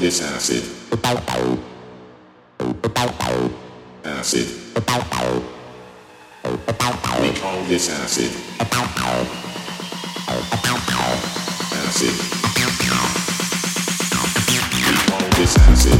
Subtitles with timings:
[0.00, 0.64] this acid.
[4.02, 4.46] Acid.
[7.20, 8.30] We call this acid.
[11.72, 12.14] Acid.
[14.86, 15.99] We call this acid.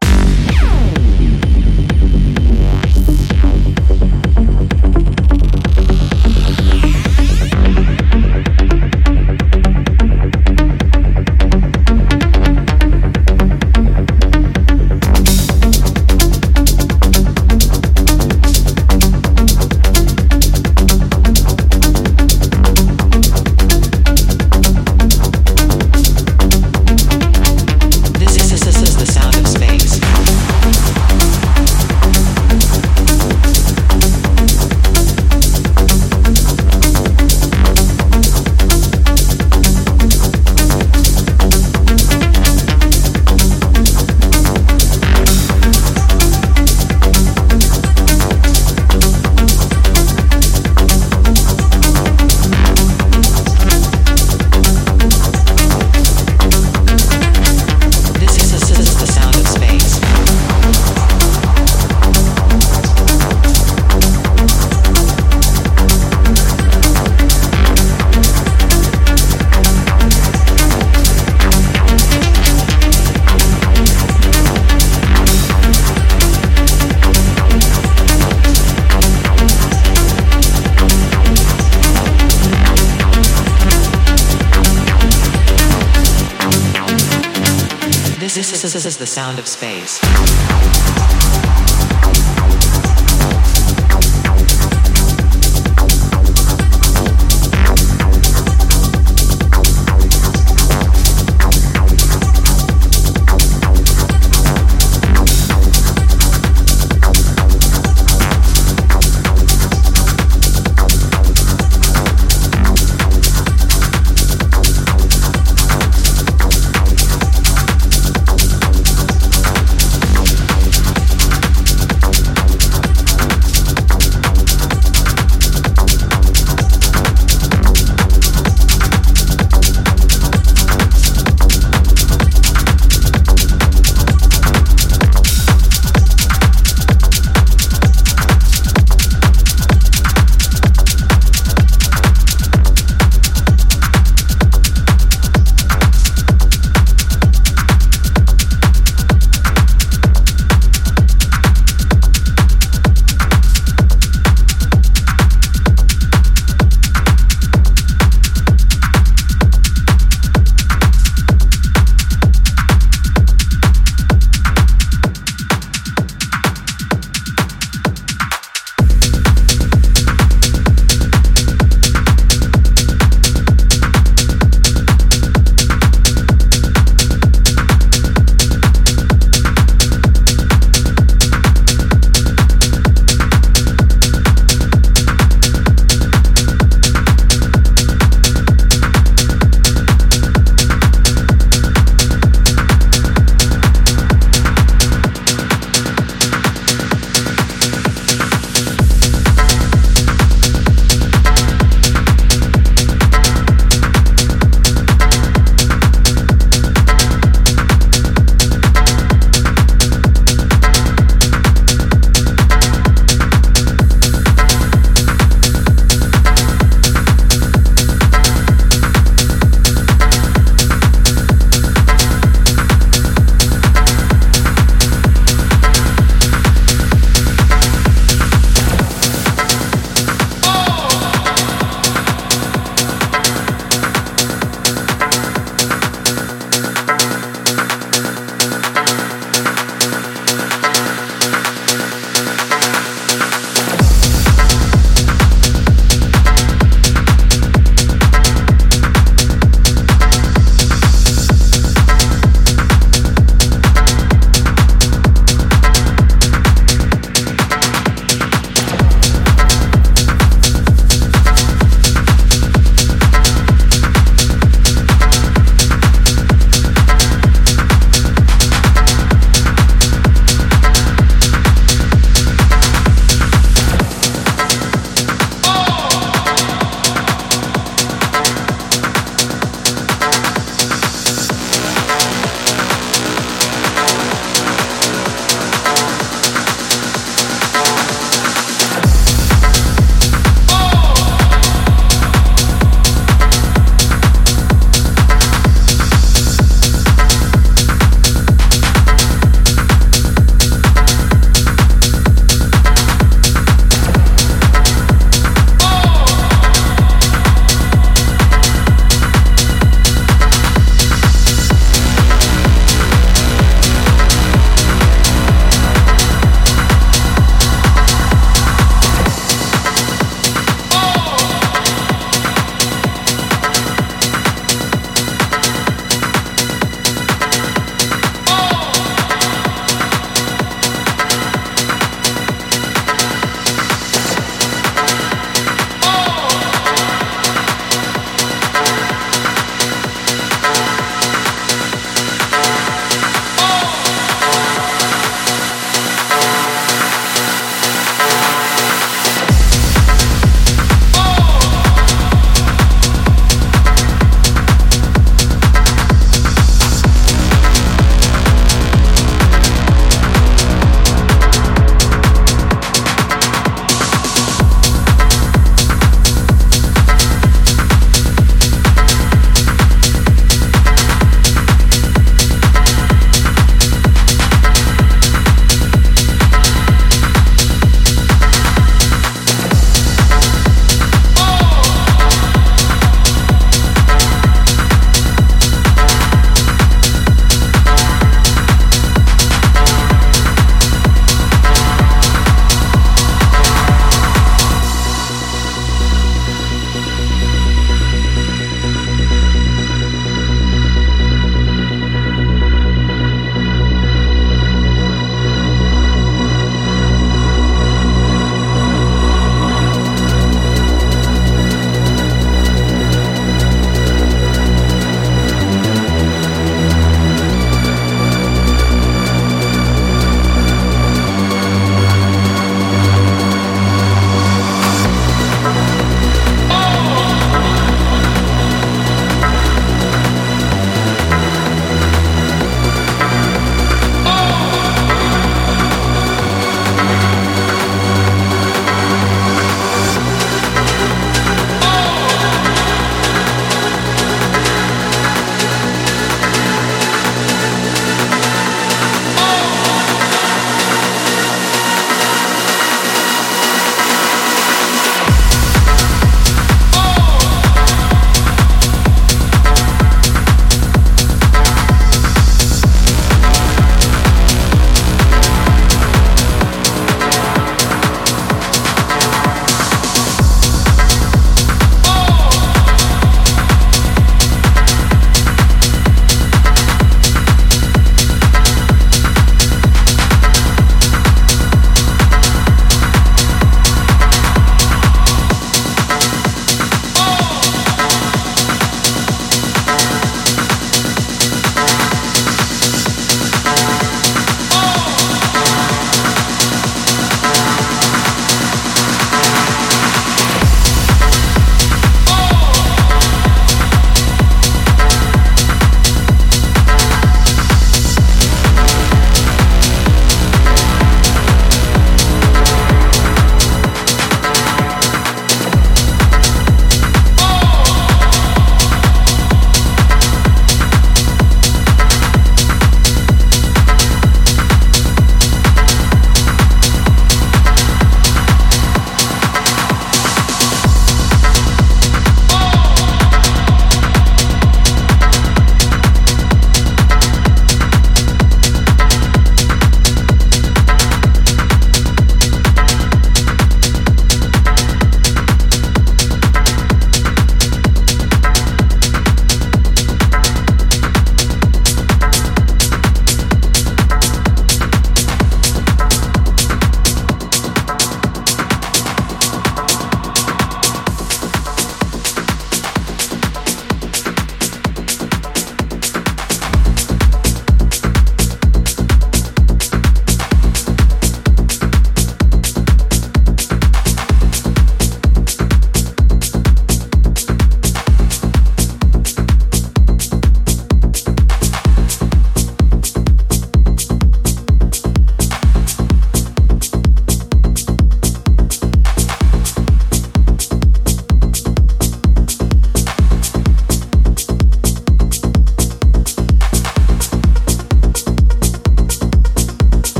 [89.11, 89.99] sound of space.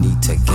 [0.00, 0.47] Need to